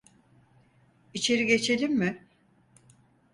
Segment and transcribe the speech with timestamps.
[1.13, 2.27] İçeri geçelim mi?